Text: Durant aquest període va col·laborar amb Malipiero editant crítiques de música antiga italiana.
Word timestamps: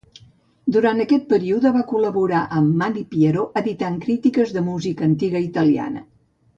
Durant 0.77 1.03
aquest 1.03 1.27
període 1.33 1.73
va 1.75 1.83
col·laborar 1.91 2.41
amb 2.61 2.73
Malipiero 2.81 3.47
editant 3.65 4.03
crítiques 4.09 4.57
de 4.59 4.69
música 4.73 5.11
antiga 5.13 5.47
italiana. 5.51 6.05